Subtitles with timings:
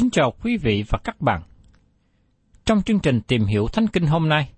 [0.00, 1.42] Kính chào quý vị và các bạn.
[2.64, 4.50] Trong chương trình tìm hiểu Thánh Kinh hôm nay,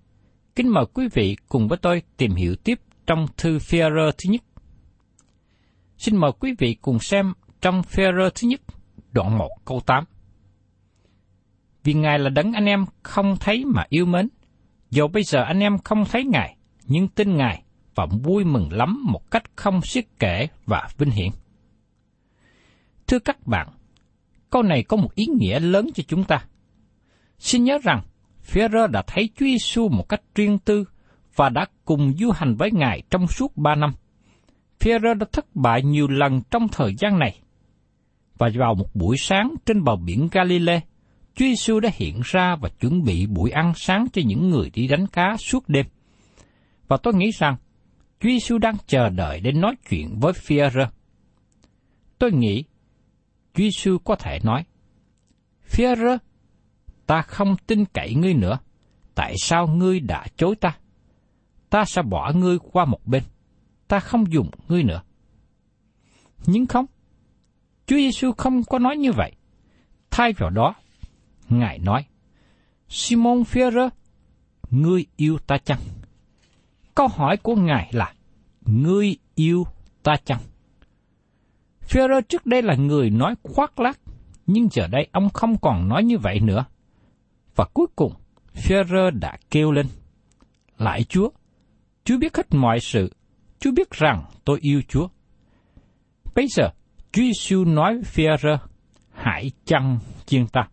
[0.55, 4.41] kính mời quý vị cùng với tôi tìm hiểu tiếp trong thư phi thứ nhất.
[5.97, 8.03] Xin mời quý vị cùng xem trong phi
[8.35, 8.61] thứ nhất,
[9.11, 10.03] đoạn 1 câu 8.
[11.83, 14.29] Vì Ngài là đấng anh em không thấy mà yêu mến,
[14.89, 17.63] dù bây giờ anh em không thấy Ngài, nhưng tin Ngài
[17.95, 21.29] và vui mừng lắm một cách không xiết kể và vinh hiển.
[23.07, 23.67] Thưa các bạn,
[24.53, 26.45] câu này có một ý nghĩa lớn cho chúng ta.
[27.39, 28.01] Xin nhớ rằng,
[28.41, 30.85] Phêrô đã thấy Chúa Giêsu một cách riêng tư
[31.35, 33.93] và đã cùng du hành với Ngài trong suốt ba năm.
[34.79, 37.39] Phêrô đã thất bại nhiều lần trong thời gian này.
[38.37, 40.81] Và vào một buổi sáng trên bờ biển Galilee,
[41.35, 44.87] Chúa Giêsu đã hiện ra và chuẩn bị buổi ăn sáng cho những người đi
[44.87, 45.85] đánh cá suốt đêm.
[46.87, 47.55] Và tôi nghĩ rằng,
[48.19, 50.83] Chúa Giêsu đang chờ đợi để nói chuyện với Phêrô.
[52.19, 52.63] Tôi nghĩ
[53.53, 54.65] Chúa Giêsu có thể nói,
[55.69, 56.17] Führer,
[57.05, 58.59] ta không tin cậy ngươi nữa,
[59.15, 60.77] tại sao ngươi đã chối ta?
[61.69, 63.23] Ta sẽ bỏ ngươi qua một bên,
[63.87, 65.01] ta không dùng ngươi nữa.
[66.45, 66.85] Nhưng không,
[67.87, 69.31] Chúa Giêsu không có nói như vậy.
[70.11, 70.75] Thay vào đó,
[71.49, 72.05] Ngài nói,
[72.89, 73.89] Simon Führer,
[74.71, 75.79] ngươi yêu ta chăng?
[76.95, 78.13] Câu hỏi của Ngài là,
[78.61, 79.67] ngươi yêu
[80.03, 80.39] ta chăng?
[81.89, 83.99] Führer trước đây là người nói khoác lác,
[84.47, 86.65] nhưng giờ đây ông không còn nói như vậy nữa.
[87.55, 88.13] Và cuối cùng,
[88.53, 89.85] Führer đã kêu lên,
[90.77, 91.29] Lại Chúa,
[92.03, 93.13] Chúa biết hết mọi sự,
[93.59, 95.07] Chúa biết rằng tôi yêu Chúa.
[96.35, 96.69] Bây giờ,
[97.11, 98.57] Chúa Giêsu nói với Führer,
[99.11, 100.67] hãy chăng chiên ta.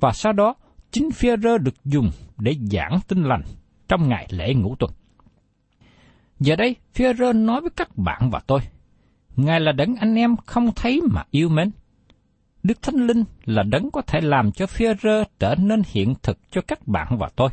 [0.00, 0.54] Và sau đó,
[0.90, 3.42] chính Führer được dùng để giảng tin lành
[3.88, 4.90] trong ngày lễ ngũ tuần.
[6.40, 8.60] Giờ đây, Führer nói với các bạn và tôi,
[9.36, 11.70] Ngài là đấng anh em không thấy mà yêu mến.
[12.62, 16.38] Đức Thánh Linh là đấng có thể làm cho phía rơ trở nên hiện thực
[16.50, 17.50] cho các bạn và tôi.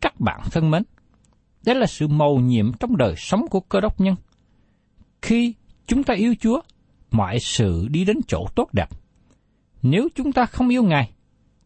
[0.00, 0.82] Các bạn thân mến,
[1.64, 4.14] đây là sự mầu nhiệm trong đời sống của cơ đốc nhân.
[5.22, 5.54] Khi
[5.86, 6.60] chúng ta yêu Chúa,
[7.10, 8.88] mọi sự đi đến chỗ tốt đẹp.
[9.82, 11.10] Nếu chúng ta không yêu Ngài,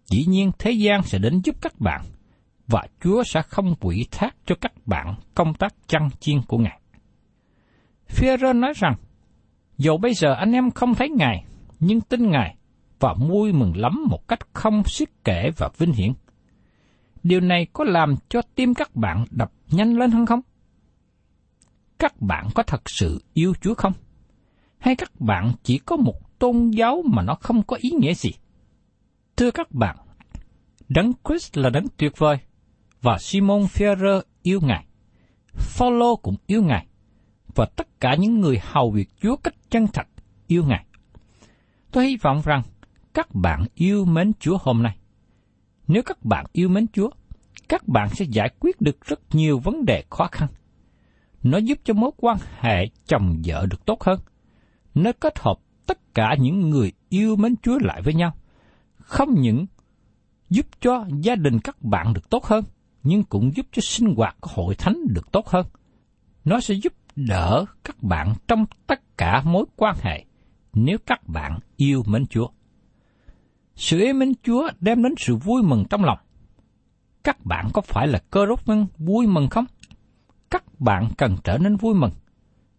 [0.06, 2.02] dĩ nhiên thế gian sẽ đến giúp các bạn,
[2.66, 6.81] và Chúa sẽ không quỷ thác cho các bạn công tác chăn chiên của Ngài.
[8.08, 8.94] Phêrô nói rằng,
[9.78, 11.44] dù bây giờ anh em không thấy Ngài,
[11.80, 12.56] nhưng tin Ngài
[13.00, 16.12] và vui mừng lắm một cách không xiết kể và vinh hiển.
[17.22, 20.40] Điều này có làm cho tim các bạn đập nhanh lên hơn không?
[21.98, 23.92] Các bạn có thật sự yêu Chúa không?
[24.78, 28.30] Hay các bạn chỉ có một tôn giáo mà nó không có ý nghĩa gì?
[29.36, 29.96] Thưa các bạn,
[30.88, 32.36] Đấng Christ là đấng tuyệt vời,
[33.02, 34.86] và Simon Ferrer yêu Ngài.
[35.54, 36.86] Phaolô cũng yêu Ngài,
[37.54, 40.06] và tất cả những người hầu việc Chúa cách chân thật
[40.46, 40.86] yêu Ngài.
[41.90, 42.62] Tôi hy vọng rằng
[43.14, 44.96] các bạn yêu mến Chúa hôm nay.
[45.86, 47.10] Nếu các bạn yêu mến Chúa,
[47.68, 50.48] các bạn sẽ giải quyết được rất nhiều vấn đề khó khăn.
[51.42, 54.20] Nó giúp cho mối quan hệ chồng vợ được tốt hơn.
[54.94, 55.56] Nó kết hợp
[55.86, 58.36] tất cả những người yêu mến Chúa lại với nhau.
[58.96, 59.66] Không những
[60.50, 62.64] giúp cho gia đình các bạn được tốt hơn,
[63.02, 65.66] nhưng cũng giúp cho sinh hoạt của hội thánh được tốt hơn.
[66.44, 70.24] Nó sẽ giúp đỡ các bạn trong tất cả mối quan hệ
[70.72, 72.48] nếu các bạn yêu mến Chúa.
[73.74, 76.18] Sự yêu mến Chúa đem đến sự vui mừng trong lòng.
[77.24, 79.64] Các bạn có phải là cơ đốc nhân vui mừng không?
[80.50, 82.12] Các bạn cần trở nên vui mừng.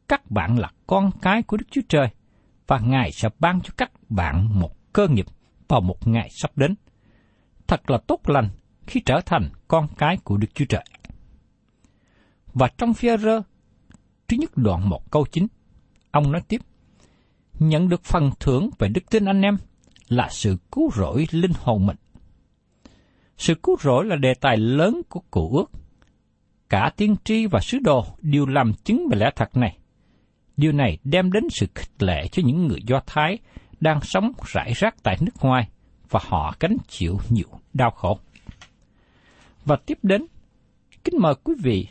[0.08, 2.08] Các bạn là con cái của Đức Chúa Trời,
[2.68, 5.26] và Ngài sẽ ban cho các bạn một cơ nghiệp
[5.68, 6.76] vào một ngày sắp đến.
[7.68, 8.50] Thật là tốt lành
[8.88, 10.84] khi trở thành con cái của Đức Chúa Trời.
[12.54, 13.42] Và trong phía rơ,
[14.28, 15.48] thứ nhất đoạn một câu chính,
[16.12, 16.62] ông nói tiếp,
[17.60, 19.58] nhận được phần thưởng về đức tin anh em
[20.08, 21.98] là sự cứu rỗi linh hồn mình.
[23.38, 25.72] Sự cứu rỗi là đề tài lớn của cụ ước.
[26.70, 29.78] Cả tiên tri và sứ đồ đều làm chứng về lẽ thật này.
[30.58, 33.38] Điều này đem đến sự khích lệ cho những người Do Thái
[33.80, 35.70] đang sống rải rác tại nước ngoài
[36.10, 38.20] và họ gánh chịu nhiều đau khổ.
[39.66, 40.26] Và tiếp đến,
[41.04, 41.88] kính mời quý vị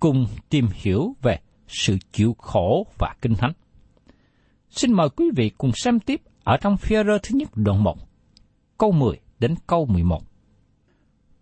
[0.00, 1.38] cùng tìm hiểu về
[1.70, 3.52] sự chịu khổ và kinh thánh.
[4.70, 7.96] Xin mời quý vị cùng xem tiếp ở trong phía rơ thứ nhất đoạn 1,
[8.78, 10.22] câu 10 đến câu 11.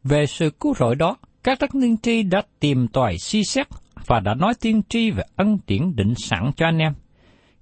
[0.04, 3.66] Về sự cứu rỗi đó, các đất tiên tri đã tìm tòi suy xét
[4.06, 6.94] và đã nói tiên tri về ân điển định sẵn cho anh em.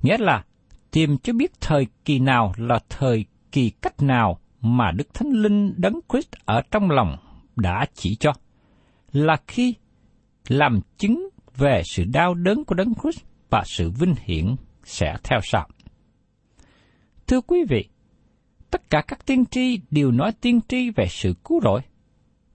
[0.03, 0.45] Nghĩa là
[0.91, 5.75] tìm cho biết thời kỳ nào là thời kỳ cách nào mà Đức Thánh Linh
[5.77, 7.17] Đấng Christ ở trong lòng
[7.57, 8.33] đã chỉ cho.
[9.13, 9.75] Là khi
[10.49, 11.26] làm chứng
[11.57, 13.21] về sự đau đớn của Đấng Christ
[13.51, 15.69] và sự vinh hiển sẽ theo sau.
[17.27, 17.89] Thưa quý vị,
[18.71, 21.81] tất cả các tiên tri đều nói tiên tri về sự cứu rỗi.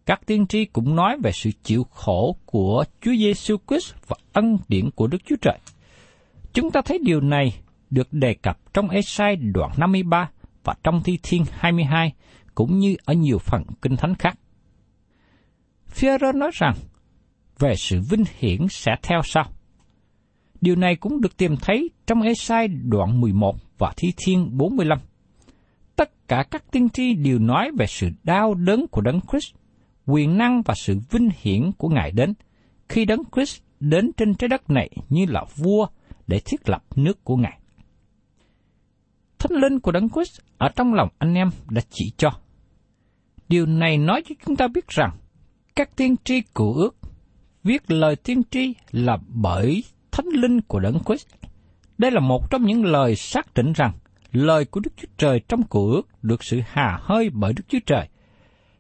[0.06, 4.58] Các tiên tri cũng nói về sự chịu khổ của Chúa Giêsu Christ và ân
[4.68, 5.60] điển của Đức Chúa Trời.
[6.54, 7.54] Chúng ta thấy điều này
[7.90, 10.30] được đề cập trong Esai đoạn 53
[10.64, 12.14] và trong Thi Thiên 22,
[12.56, 14.38] cũng như ở nhiều phần kinh thánh khác.
[15.96, 16.76] Führer nói rằng,
[17.62, 19.46] về sự vinh hiển sẽ theo sau.
[20.62, 24.98] Điều này cũng được tìm thấy trong Esai đoạn 11 và Thi Thiên 45.
[25.96, 29.56] Tất cả các tiên tri đều nói về sự đau đớn của Đấng Christ,
[30.06, 32.34] quyền năng và sự vinh hiển của Ngài đến,
[32.90, 35.88] khi Đấng Christ đến trên trái đất này như là vua
[36.28, 37.60] để thiết lập nước của Ngài.
[39.40, 42.30] Thánh linh của Đấng Christ ở trong lòng anh em đã chỉ cho.
[43.50, 45.18] Điều này nói cho chúng ta biết rằng,
[45.76, 47.01] các tiên tri cụ ước
[47.64, 51.28] viết lời tiên tri là bởi thánh linh của Đấng Christ.
[51.98, 53.94] Đây là một trong những lời xác định rằng
[54.32, 57.80] lời của Đức Chúa Trời trong cụ ước được sự hà hơi bởi Đức Chúa
[57.86, 58.08] Trời.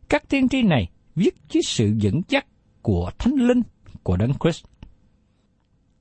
[0.10, 2.46] Các tiên tri này viết dưới sự dẫn dắt
[2.82, 3.62] của thánh linh
[4.04, 4.66] của Đấng Christ.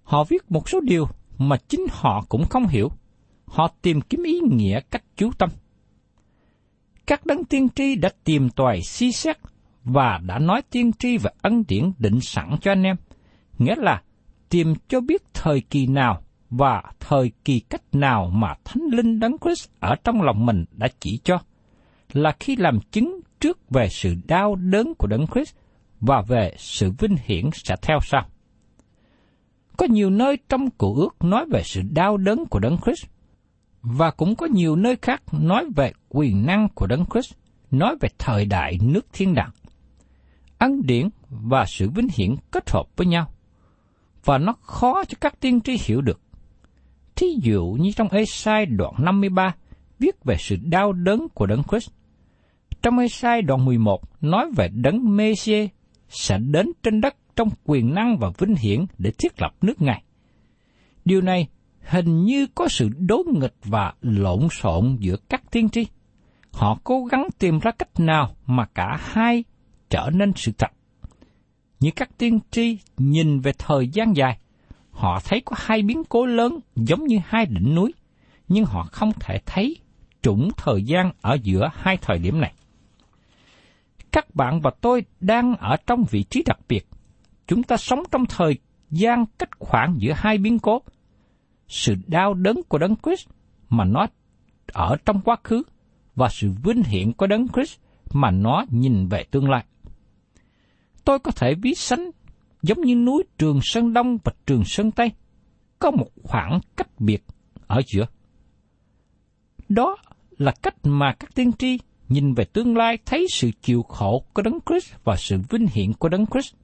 [0.03, 1.09] Họ viết một số điều
[1.39, 2.91] mà chính họ cũng không hiểu.
[3.45, 5.51] Họ tìm kiếm ý nghĩa cách chú tâm.
[7.07, 9.37] Các đấng tiên tri đã tìm tòi suy xét
[9.85, 12.97] và đã nói tiên tri và ân điển định sẵn cho anh em.
[13.59, 14.03] Nghĩa là
[14.49, 19.37] tìm cho biết thời kỳ nào và thời kỳ cách nào mà Thánh Linh Đấng
[19.39, 21.39] Christ ở trong lòng mình đã chỉ cho,
[22.13, 25.55] là khi làm chứng trước về sự đau đớn của Đấng Christ
[26.01, 28.27] và về sự vinh hiển sẽ theo sau.
[29.77, 33.07] Có nhiều nơi trong cụ ước nói về sự đau đớn của Đấng Christ,
[33.83, 37.35] và cũng có nhiều nơi khác nói về quyền năng của Đấng Christ,
[37.71, 39.51] nói về thời đại nước thiên đàng.
[40.61, 43.27] Ân điển và sự vinh hiển kết hợp với nhau
[44.25, 46.21] và nó khó cho các tiên tri hiểu được.
[47.17, 49.55] Thí dụ như trong Esai đoạn 53
[49.99, 51.91] viết về sự đau đớn của Đấng Christ.
[52.83, 55.69] Trong Esai đoạn 11 nói về Đấng Mêsia
[56.09, 60.03] sẽ đến trên đất trong quyền năng và vinh hiển để thiết lập nước Ngài.
[61.05, 61.49] Điều này
[61.81, 65.87] hình như có sự đối nghịch và lộn xộn giữa các tiên tri.
[66.53, 69.45] Họ cố gắng tìm ra cách nào mà cả hai
[69.91, 70.71] trở nên sự thật
[71.81, 74.39] như các tiên tri nhìn về thời gian dài,
[74.91, 77.95] họ thấy có hai biến cố lớn giống như hai đỉnh núi,
[78.49, 79.77] nhưng họ không thể thấy
[80.23, 82.53] trũng thời gian ở giữa hai thời điểm này.
[84.13, 86.87] Các bạn và tôi đang ở trong vị trí đặc biệt.
[87.47, 88.59] Chúng ta sống trong thời
[88.91, 90.83] gian cách khoảng giữa hai biến cố.
[91.69, 93.29] Sự đau đớn của Đấng Christ
[93.69, 94.07] mà nó
[94.73, 95.63] ở trong quá khứ
[96.17, 97.79] và sự vinh hiển của Đấng Christ
[98.13, 99.65] mà nó nhìn về tương lai.
[101.05, 102.11] Tôi có thể ví sánh
[102.63, 105.13] giống như núi Trường Sơn Đông và Trường Sơn Tây,
[105.79, 107.25] có một khoảng cách biệt
[107.67, 108.07] ở giữa.
[109.69, 109.97] Đó
[110.39, 111.79] là cách mà các tiên tri
[112.09, 115.93] nhìn về tương lai thấy sự chịu khổ của Đấng Christ và sự vinh hiển
[115.93, 116.55] của Đấng Christ,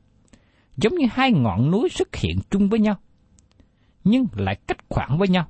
[0.76, 2.96] giống như hai ngọn núi xuất hiện chung với nhau,
[4.04, 5.46] nhưng lại cách khoảng với nhau.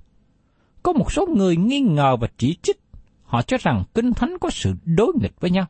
[0.83, 2.81] Có một số người nghi ngờ và chỉ trích,
[3.23, 5.66] họ cho rằng Kinh Thánh có sự đối nghịch với nhau.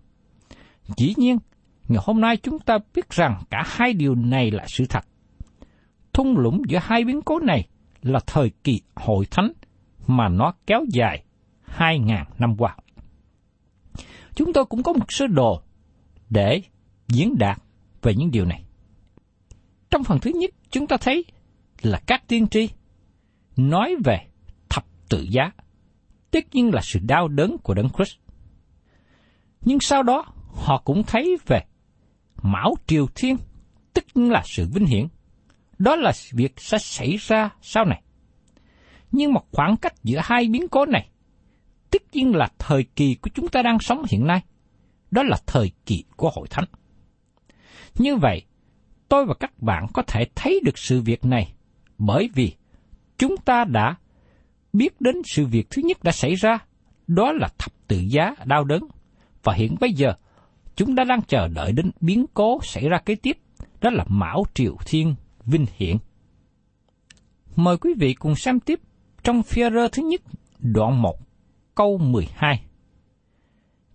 [0.96, 1.38] Dĩ nhiên,
[1.88, 5.04] ngày hôm nay chúng ta biết rằng cả hai điều này là sự thật.
[6.12, 7.68] Thung lũng giữa hai biến cố này
[8.02, 9.52] là thời kỳ hội thánh
[10.06, 11.24] mà nó kéo dài
[11.62, 12.76] hai ngàn năm qua.
[14.34, 15.62] Chúng tôi cũng có một sơ đồ
[16.30, 16.62] để
[17.08, 17.58] diễn đạt
[18.02, 18.64] về những điều này.
[19.90, 21.24] Trong phần thứ nhất, chúng ta thấy
[21.82, 22.68] là các tiên tri
[23.56, 24.26] nói về
[24.68, 25.50] thập tự giá,
[26.30, 28.16] tất nhiên là sự đau đớn của Đấng Christ.
[29.60, 31.60] Nhưng sau đó, họ cũng thấy về
[32.52, 33.36] Mão Triều Thiên,
[33.94, 35.06] tất nhiên là sự vinh hiển.
[35.78, 38.02] Đó là việc sẽ xảy ra sau này.
[39.12, 41.08] Nhưng một khoảng cách giữa hai biến cố này
[41.90, 44.40] tất nhiên là thời kỳ của chúng ta đang sống hiện nay.
[45.10, 46.64] Đó là thời kỳ của hội thánh.
[47.94, 48.42] Như vậy,
[49.08, 51.52] tôi và các bạn có thể thấy được sự việc này
[51.98, 52.52] bởi vì
[53.18, 53.94] chúng ta đã
[54.72, 56.58] biết đến sự việc thứ nhất đã xảy ra,
[57.06, 58.82] đó là thập tự giá đau đớn.
[59.42, 60.14] Và hiện bây giờ,
[60.76, 63.38] chúng ta đang chờ đợi đến biến cố xảy ra kế tiếp,
[63.80, 65.14] đó là Mão Triều Thiên
[65.44, 65.96] Vinh Hiển.
[67.56, 68.80] Mời quý vị cùng xem tiếp
[69.22, 70.20] trong phía thứ nhất,
[70.58, 71.16] đoạn 1,
[71.74, 72.60] câu 12.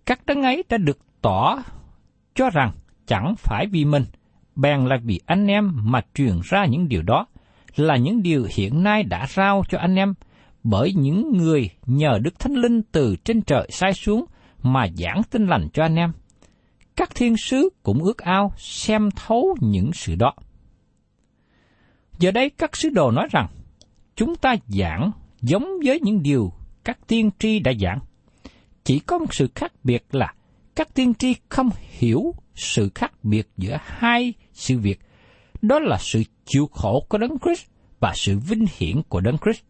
[0.06, 1.62] Các đấng ấy đã được tỏ
[2.34, 2.72] cho rằng
[3.06, 4.04] chẳng phải vì mình,
[4.56, 7.26] bèn là vì anh em mà truyền ra những điều đó,
[7.76, 10.14] là những điều hiện nay đã rao cho anh em,
[10.64, 14.24] bởi những người nhờ Đức Thánh Linh từ trên trời sai xuống
[14.62, 16.12] mà giảng tin lành cho anh em.
[16.96, 20.34] Các thiên sứ cũng ước ao xem thấu những sự đó.
[22.18, 23.46] Giờ đây các sứ đồ nói rằng,
[24.16, 26.52] chúng ta giảng giống với những điều
[26.84, 27.98] các tiên tri đã giảng.
[28.84, 30.34] Chỉ có một sự khác biệt là
[30.74, 35.00] các tiên tri không hiểu sự khác biệt giữa hai sự việc,
[35.62, 37.66] đó là sự chịu khổ của Đấng Christ
[38.00, 39.60] và sự vinh hiển của Đấng Christ.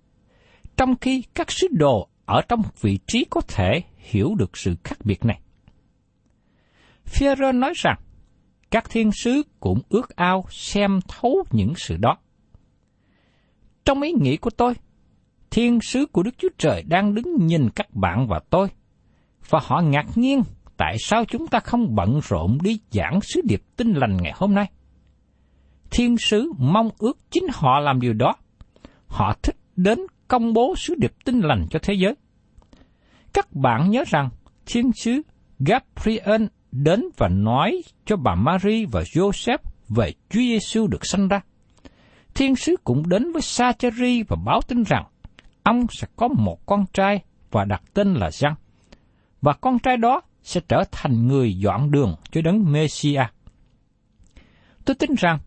[0.76, 4.99] Trong khi các sứ đồ ở trong vị trí có thể hiểu được sự khác
[5.05, 5.42] biệt này.
[7.07, 7.99] Führer nói rằng,
[8.71, 12.17] các thiên sứ cũng ước ao xem thấu những sự đó.
[13.85, 14.75] Trong ý nghĩ của tôi,
[15.51, 18.69] thiên sứ của Đức Chúa Trời đang đứng nhìn các bạn và tôi,
[19.49, 20.43] và họ ngạc nhiên
[20.77, 24.55] tại sao chúng ta không bận rộn đi giảng sứ điệp tinh lành ngày hôm
[24.55, 24.71] nay.
[25.91, 28.35] Thiên sứ mong ước chính họ làm điều đó.
[29.07, 32.15] Họ thích đến công bố sứ điệp tinh lành cho thế giới.
[33.33, 34.29] Các bạn nhớ rằng
[34.67, 35.23] thiên sứ
[35.59, 41.41] Gabriel đến và nói cho bà Mary và Joseph về Chúa Giêsu được sanh ra.
[42.35, 45.05] Thiên sứ cũng đến với Sacheri và báo tin rằng
[45.62, 48.55] ông sẽ có một con trai và đặt tên là Giăng.
[49.43, 53.33] Và con trai đó sẽ trở thành người dọn đường cho đấng Messiah.
[54.85, 55.38] Tôi tin rằng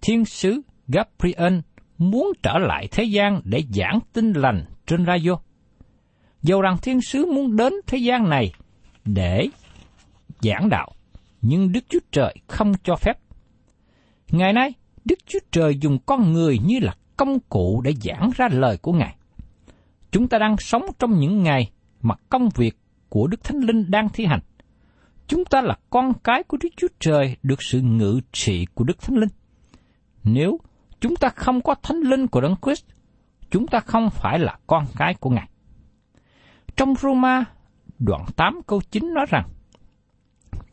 [0.00, 1.58] thiên sứ Gabriel
[1.98, 5.32] muốn trở lại thế gian để giảng tin lành trên radio.
[6.42, 8.52] Dầu rằng thiên sứ muốn đến thế gian này
[9.04, 9.48] để
[10.42, 10.92] giảng đạo,
[11.42, 13.18] nhưng Đức Chúa Trời không cho phép.
[14.30, 14.72] Ngày nay,
[15.04, 18.92] Đức Chúa Trời dùng con người như là công cụ để giảng ra lời của
[18.92, 19.16] Ngài.
[20.10, 21.70] Chúng ta đang sống trong những ngày
[22.02, 22.78] mà công việc
[23.08, 24.40] của Đức Thánh Linh đang thi hành.
[25.26, 29.00] Chúng ta là con cái của Đức Chúa Trời được sự ngự trị của Đức
[29.00, 29.28] Thánh Linh.
[30.24, 30.58] Nếu
[31.00, 32.84] chúng ta không có Thánh Linh của Đấng Christ,
[33.50, 35.48] chúng ta không phải là con cái của Ngài.
[36.76, 37.44] Trong Roma
[37.98, 39.48] đoạn 8 câu 9 nói rằng,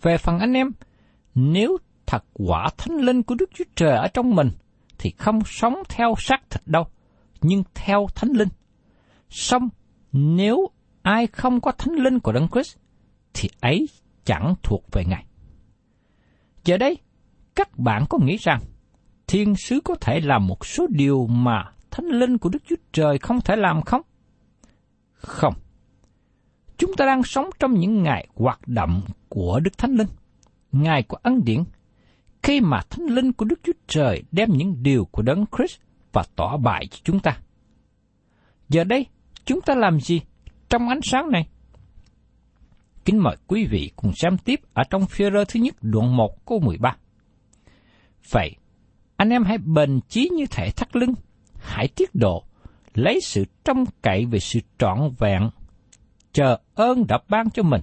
[0.02, 0.72] về phần anh em,
[1.36, 4.50] nếu thật quả Thánh Linh của Đức Chúa Trời ở trong mình,
[4.98, 6.88] thì không sống theo xác thịt đâu,
[7.42, 8.50] nhưng theo Thánh Linh.
[9.30, 9.70] Xong,
[10.12, 10.70] nếu
[11.02, 12.78] ai không có thánh linh của Đấng Christ,
[13.34, 13.90] thì ấy
[14.26, 15.26] chẳng thuộc về Ngài.
[16.64, 16.98] Giờ đây,
[17.56, 18.62] các bạn có nghĩ rằng
[19.28, 23.18] thiên sứ có thể làm một số điều mà thánh linh của Đức Chúa Trời
[23.18, 24.02] không thể làm không?
[25.14, 25.54] Không.
[26.78, 30.08] Chúng ta đang sống trong những ngày hoạt động của Đức Thánh Linh,
[30.72, 31.64] ngày của ân điển,
[32.44, 35.80] khi mà Thánh Linh của Đức Chúa Trời đem những điều của Đấng Christ
[36.14, 37.38] và tỏ bại cho chúng ta.
[38.70, 39.06] Giờ đây,
[39.46, 40.22] chúng ta làm gì
[40.70, 41.48] trong ánh sáng này?
[43.06, 46.46] Kính mời quý vị cùng xem tiếp ở trong phía rơ thứ nhất đoạn 1
[46.46, 46.96] câu 13.
[48.32, 48.56] Vậy,
[49.16, 51.14] anh em hãy bền chí như thể thắt lưng,
[51.60, 52.44] hãy tiết độ,
[52.94, 55.50] lấy sự trông cậy về sự trọn vẹn
[56.38, 57.82] chờ ơn đã ban cho mình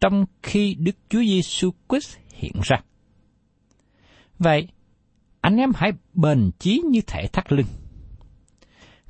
[0.00, 2.76] trong khi Đức Chúa Giêsu Christ hiện ra.
[4.38, 4.68] Vậy,
[5.40, 7.66] anh em hãy bền chí như thể thắt lưng.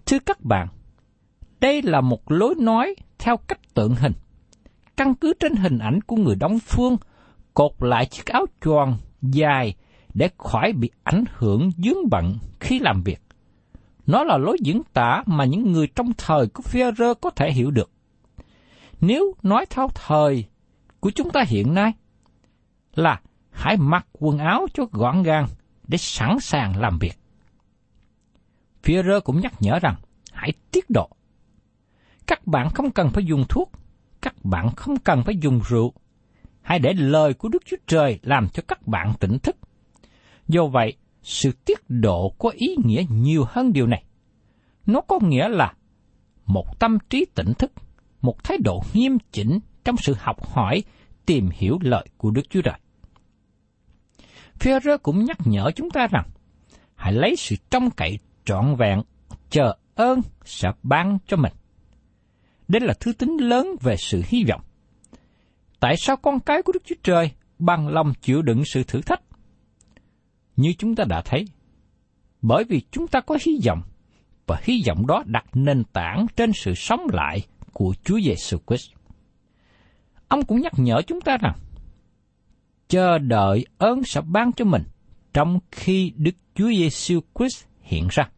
[0.06, 0.68] Thưa các bạn,
[1.60, 4.12] đây là một lối nói theo cách tượng hình.
[4.96, 6.96] Căn cứ trên hình ảnh của người Đông Phương,
[7.54, 9.74] cột lại chiếc áo choàng dài
[10.14, 13.20] để khỏi bị ảnh hưởng dướng bận khi làm việc.
[14.06, 17.70] Nó là lối diễn tả mà những người trong thời của Führer có thể hiểu
[17.70, 17.90] được.
[19.00, 20.44] Nếu nói theo thời
[21.00, 21.92] của chúng ta hiện nay,
[22.94, 25.46] là hãy mặc quần áo cho gọn gàng
[25.88, 27.18] để sẵn sàng làm việc.
[28.82, 29.96] Führer cũng nhắc nhở rằng,
[30.32, 31.08] hãy tiết độ.
[32.26, 33.72] Các bạn không cần phải dùng thuốc,
[34.22, 35.92] các bạn không cần phải dùng rượu.
[36.62, 39.56] Hãy để lời của Đức Chúa Trời làm cho các bạn tỉnh thức.
[40.48, 44.04] Do vậy, sự tiết độ có ý nghĩa nhiều hơn điều này.
[44.86, 45.74] Nó có nghĩa là
[46.46, 47.72] một tâm trí tỉnh thức,
[48.26, 50.82] một thái độ nghiêm chỉnh trong sự học hỏi,
[51.26, 52.78] tìm hiểu lợi của Đức Chúa Trời.
[54.58, 56.28] Führer cũng nhắc nhở chúng ta rằng,
[56.94, 59.02] hãy lấy sự trông cậy trọn vẹn,
[59.50, 61.52] chờ ơn sẽ ban cho mình.
[62.68, 64.60] Đây là thứ tính lớn về sự hy vọng.
[65.80, 69.22] Tại sao con cái của Đức Chúa Trời bằng lòng chịu đựng sự thử thách?
[70.56, 71.44] Như chúng ta đã thấy,
[72.42, 73.82] bởi vì chúng ta có hy vọng,
[74.46, 77.46] và hy vọng đó đặt nền tảng trên sự sống lại
[77.78, 78.90] của Chúa Giêsu Christ.
[80.28, 81.54] Ông cũng nhắc nhở chúng ta rằng,
[82.88, 84.82] chờ đợi ơn sẽ ban cho mình
[85.32, 88.28] trong khi Đức Chúa Giêsu Christ hiện ra.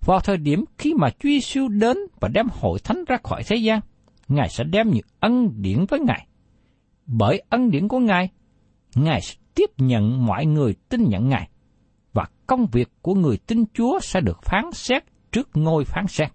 [0.00, 3.56] Vào thời điểm khi mà Chúa Giêsu đến và đem hội thánh ra khỏi thế
[3.56, 3.80] gian,
[4.28, 6.26] Ngài sẽ đem những ân điển với Ngài.
[7.06, 8.28] Bởi ân điển của Ngài,
[8.94, 11.48] Ngài sẽ tiếp nhận mọi người tin nhận Ngài,
[12.12, 16.32] và công việc của người tin Chúa sẽ được phán xét trước ngôi phán xét.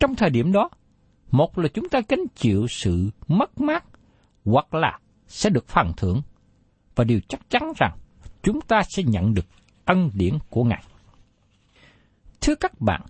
[0.00, 0.70] Trong thời điểm đó,
[1.30, 3.84] một là chúng ta gánh chịu sự mất mát,
[4.44, 6.22] hoặc là sẽ được phần thưởng,
[6.94, 7.98] và điều chắc chắn rằng
[8.42, 9.46] chúng ta sẽ nhận được
[9.84, 10.82] ân điển của Ngài.
[12.40, 13.02] Thưa các bạn,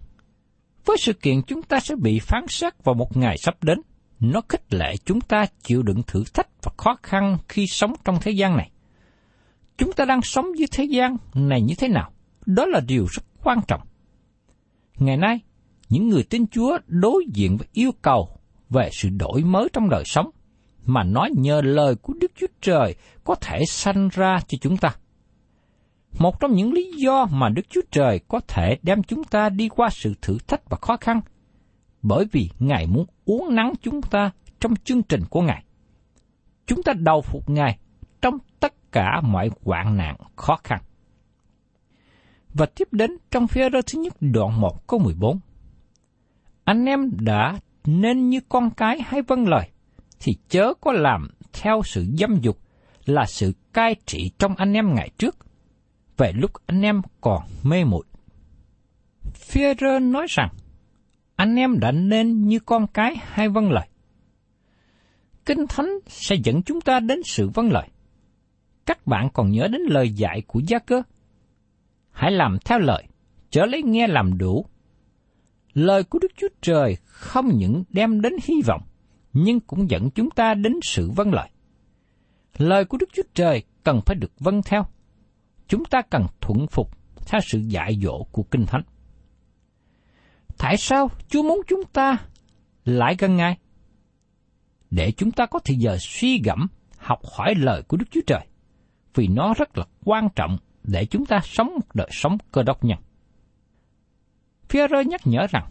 [0.85, 3.81] với sự kiện chúng ta sẽ bị phán xét vào một ngày sắp đến,
[4.21, 8.19] nó khích lệ chúng ta chịu đựng thử thách và khó khăn khi sống trong
[8.21, 8.71] thế gian này.
[9.79, 12.13] Chúng ta đang sống dưới thế gian này như thế nào?
[12.47, 13.81] Đó là điều rất quan trọng.
[14.99, 15.41] Ngày nay,
[15.89, 18.29] những người tin Chúa đối diện với yêu cầu
[18.71, 20.31] về sự đổi mới trong đời sống,
[20.85, 24.95] mà nói nhờ lời của Đức Chúa Trời có thể sanh ra cho chúng ta.
[26.19, 29.69] Một trong những lý do mà Đức Chúa Trời có thể đem chúng ta đi
[29.69, 31.21] qua sự thử thách và khó khăn,
[32.03, 35.65] bởi vì Ngài muốn uốn nắng chúng ta trong chương trình của Ngài.
[36.67, 37.79] Chúng ta đầu phục Ngài
[38.21, 40.81] trong tất cả mọi hoạn nạn khó khăn.
[42.55, 45.39] Và tiếp đến trong phía rơ thứ nhất đoạn 1 câu 14.
[46.69, 49.71] Anh em đã nên như con cái hay vâng lời,
[50.21, 52.59] thì chớ có làm theo sự dâm dục
[53.05, 55.37] là sự cai trị trong anh em ngày trước,
[56.17, 58.05] về lúc anh em còn mê muội.
[59.35, 60.49] Führer nói rằng,
[61.37, 63.89] anh em đã nên như con cái hay vâng lời.
[65.47, 67.89] Kinh Thánh sẽ dẫn chúng ta đến sự vâng lời.
[68.87, 71.03] Các bạn còn nhớ đến lời dạy của Gia Cơ?
[72.11, 73.05] Hãy làm theo lời,
[73.51, 74.67] chớ lấy nghe làm đủ.
[75.79, 78.83] Lời của Đức Chúa Trời không những đem đến hy vọng,
[79.33, 81.51] nhưng cũng dẫn chúng ta đến sự vâng lời.
[82.57, 84.87] Lời của Đức Chúa Trời cần phải được vâng theo
[85.69, 86.91] chúng ta cần thuận phục
[87.27, 88.83] theo sự dạy dỗ của Kinh Thánh.
[90.59, 92.17] Tại sao Chúa muốn chúng ta
[92.85, 93.59] lại gần Ngài?
[94.91, 96.67] Để chúng ta có thời giờ suy gẫm,
[96.99, 98.47] học hỏi lời của Đức Chúa Trời,
[99.15, 102.85] vì nó rất là quan trọng để chúng ta sống một đời sống cơ đốc
[102.85, 102.99] nhân.
[104.69, 105.67] Führer nhắc nhở rằng,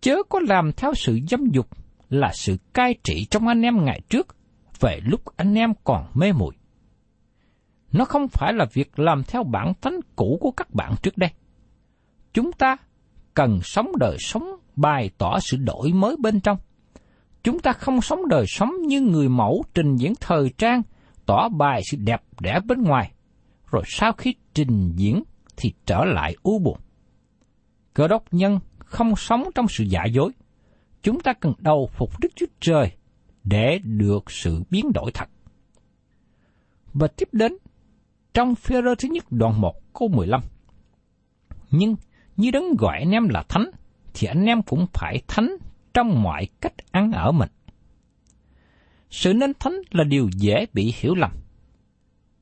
[0.00, 1.68] chớ có làm theo sự dâm dục
[2.08, 4.36] là sự cai trị trong anh em ngày trước,
[4.80, 6.54] về lúc anh em còn mê muội
[7.94, 11.30] nó không phải là việc làm theo bản tánh cũ của các bạn trước đây.
[12.32, 12.76] Chúng ta
[13.34, 14.44] cần sống đời sống
[14.76, 16.58] bày tỏ sự đổi mới bên trong.
[17.42, 20.82] Chúng ta không sống đời sống như người mẫu trình diễn thời trang,
[21.26, 23.12] tỏ bài sự đẹp đẽ bên ngoài,
[23.70, 25.22] rồi sau khi trình diễn
[25.56, 26.78] thì trở lại u buồn.
[27.94, 30.30] Cơ đốc nhân không sống trong sự giả dối.
[31.02, 32.92] Chúng ta cần đầu phục Đức Chúa Trời
[33.44, 35.28] để được sự biến đổi thật.
[36.94, 37.56] Và tiếp đến
[38.34, 40.40] trong phê rơ thứ nhất đoạn 1 câu 15.
[41.70, 41.96] Nhưng
[42.36, 43.70] như đấng gọi anh em là thánh,
[44.14, 45.56] thì anh em cũng phải thánh
[45.94, 47.48] trong mọi cách ăn ở mình.
[49.10, 51.30] Sự nên thánh là điều dễ bị hiểu lầm.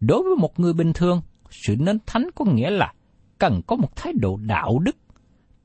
[0.01, 2.93] Đối với một người bình thường, sự nên thánh có nghĩa là
[3.39, 4.97] cần có một thái độ đạo đức,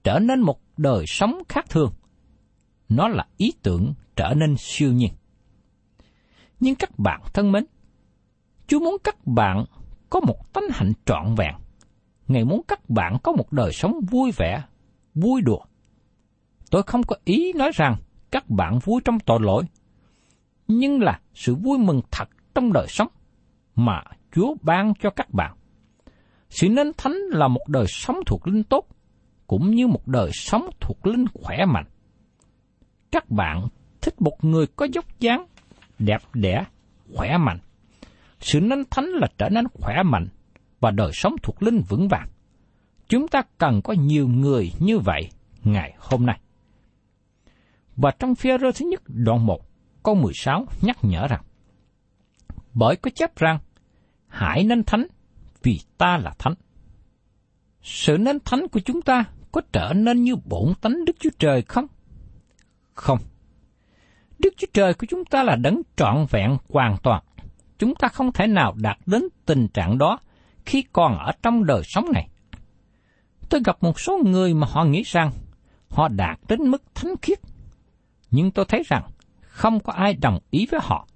[0.08, 1.93] trở nên một đời sống khác thường.
[2.89, 5.13] nó là ý tưởng trở nên siêu nhiên.
[6.60, 7.65] Nhưng các bạn thân mến,
[8.67, 9.65] Chúa muốn các bạn
[10.10, 11.56] có một tánh hạnh trọn vẹn.
[12.28, 14.63] Ngài muốn các bạn có một đời sống vui vẻ,
[15.15, 15.60] vui đùa.
[16.72, 17.96] Tôi không có ý nói rằng
[18.32, 19.63] các bạn vui trong tội lỗi,
[20.67, 23.08] nhưng là sự vui mừng thật trong đời sống
[23.76, 24.04] mà
[24.36, 25.58] Chúa ban cho các bạn.
[26.50, 28.88] Sự nên thánh là một đời sống thuộc linh tốt,
[29.48, 31.86] cũng như một đời sống thuộc linh khỏe mạnh.
[33.12, 33.68] Các bạn
[34.02, 35.46] thích một người có dốc dáng,
[36.00, 36.66] đẹp đẽ,
[37.16, 37.60] khỏe mạnh.
[38.40, 40.28] Sự nên thánh là trở nên khỏe mạnh
[40.80, 42.28] và đời sống thuộc linh vững vàng.
[43.08, 45.30] Chúng ta cần có nhiều người như vậy
[45.64, 46.40] ngày hôm nay.
[47.96, 49.62] Và trong phía rơ thứ nhất đoạn 1,
[50.04, 51.44] câu 16 nhắc nhở rằng,
[52.74, 53.60] Bởi có chép rằng,
[54.28, 55.08] hãy nên thánh,
[55.64, 56.54] vì ta là thánh.
[57.82, 59.24] Sự nên thánh của chúng ta
[59.58, 61.88] có trở nên như bổn tánh Đức Chúa Trời không?
[62.93, 63.20] Không.
[64.39, 67.24] Đức Chúa Trời của chúng ta là đấng trọn vẹn hoàn toàn.
[67.80, 70.20] Chúng ta không thể nào đạt đến tình trạng đó
[70.65, 72.30] khi còn ở trong đời sống này.
[73.50, 75.32] Tôi gặp một số người mà họ nghĩ rằng
[75.89, 77.39] họ đạt đến mức thánh khiết.
[78.32, 79.04] Nhưng tôi thấy rằng
[79.41, 81.08] không có ai đồng ý với họ.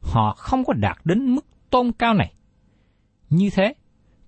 [0.00, 2.34] Họ không có đạt đến mức tôn cao này.
[3.30, 3.74] Như thế,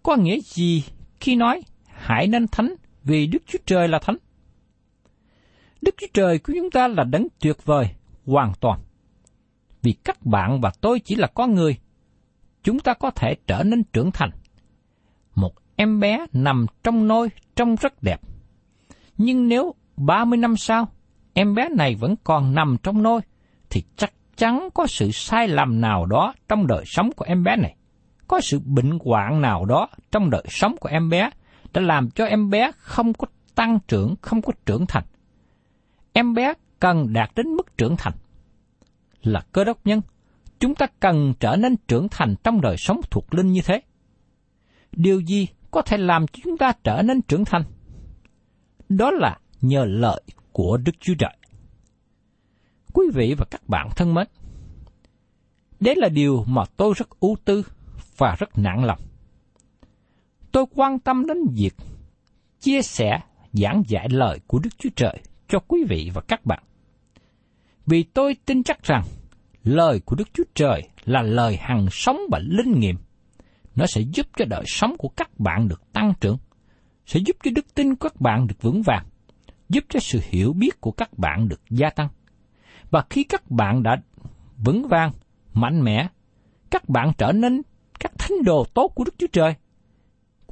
[0.03, 0.85] có nghĩa gì
[1.20, 4.17] khi nói hãy nên thánh vì Đức Chúa Trời là thánh?
[5.83, 7.88] Đức Chúa Trời của chúng ta là đấng tuyệt vời,
[8.27, 8.81] hoàn toàn.
[9.83, 11.77] Vì các bạn và tôi chỉ là con người,
[12.62, 14.31] chúng ta có thể trở nên trưởng thành.
[15.35, 18.21] Một em bé nằm trong nôi trông rất đẹp.
[19.19, 20.88] Nhưng nếu 30 năm sau,
[21.35, 23.21] em bé này vẫn còn nằm trong nôi,
[23.71, 27.57] thì chắc chắn có sự sai lầm nào đó trong đời sống của em bé
[27.57, 27.77] này.
[28.29, 31.31] Có sự bệnh hoạn nào đó trong đời sống của em bé
[31.72, 35.04] đã làm cho em bé không có tăng trưởng, không có trưởng thành.
[36.12, 38.14] Em bé cần đạt đến mức trưởng thành.
[39.22, 40.00] Là cơ đốc nhân,
[40.58, 43.82] chúng ta cần trở nên trưởng thành trong đời sống thuộc linh như thế.
[44.92, 47.64] Điều gì có thể làm cho chúng ta trở nên trưởng thành?
[48.88, 51.37] Đó là nhờ lợi của Đức Chúa Trời.
[52.92, 54.26] Quý vị và các bạn thân mến,
[55.80, 57.66] đấy là điều mà tôi rất ưu tư
[58.16, 58.98] và rất nặng lòng.
[60.53, 61.75] Tôi quan tâm đến việc
[62.61, 63.21] chia sẻ,
[63.53, 66.62] giảng dạy lời của Đức Chúa Trời cho quý vị và các bạn.
[67.87, 69.03] Vì tôi tin chắc rằng
[69.65, 72.97] lời của Đức Chúa Trời là lời hằng sống và linh nghiệm.
[73.77, 76.37] Nó sẽ giúp cho đời sống của các bạn được tăng trưởng,
[77.07, 79.07] sẽ giúp cho đức tin của các bạn được vững vàng,
[79.69, 82.09] giúp cho sự hiểu biết của các bạn được gia tăng.
[82.91, 83.97] Và khi các bạn đã
[84.65, 85.12] vững vàng,
[85.55, 86.09] mạnh mẽ,
[86.71, 87.62] các bạn trở nên
[88.01, 89.55] các thánh đồ tốt của Đức Chúa Trời.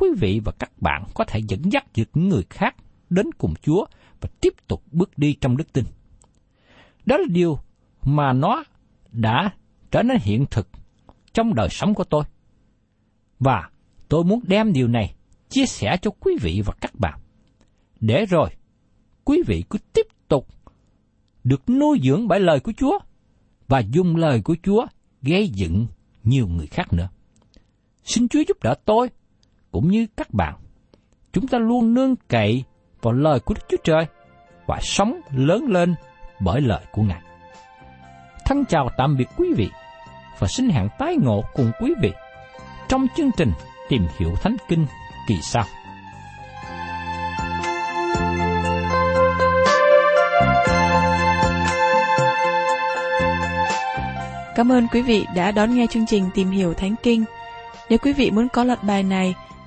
[0.01, 2.77] Quý vị và các bạn có thể dẫn dắt được những người khác
[3.11, 3.85] đến cùng Chúa
[4.21, 5.85] và tiếp tục bước đi trong đức tin.
[7.07, 7.59] Đó là điều
[8.03, 8.65] mà nó
[9.13, 9.51] đã
[9.91, 10.69] trở nên hiện thực
[11.33, 12.25] trong đời sống của tôi.
[13.39, 13.71] Và
[14.09, 15.15] tôi muốn đem điều này
[15.49, 17.21] chia sẻ cho quý vị và các bạn.
[18.01, 18.51] Để rồi,
[19.25, 20.47] quý vị cứ tiếp tục
[21.45, 22.99] được nuôi dưỡng bởi lời của Chúa
[23.69, 24.87] và dùng lời của Chúa
[25.23, 25.87] gây dựng
[26.25, 27.09] nhiều người khác nữa.
[28.05, 29.11] Xin Chúa giúp đỡ tôi,
[29.73, 30.55] cũng như các bạn.
[31.33, 32.65] Chúng ta luôn nương cậy
[33.03, 34.07] vào lời của Đức Chúa Trời
[34.67, 35.95] và sống lớn lên
[36.41, 37.21] bởi lời của Ngài.
[38.45, 39.69] Thân chào tạm biệt quý vị
[40.39, 42.13] và xin hẹn tái ngộ cùng quý vị
[42.89, 43.53] trong chương trình
[43.89, 44.87] Tìm hiểu Thánh Kinh
[45.29, 45.65] kỳ sau.
[54.55, 57.25] Cảm ơn quý vị đã đón nghe chương trình Tìm hiểu Thánh Kinh.
[57.89, 59.35] Nếu quý vị muốn có loạt bài này,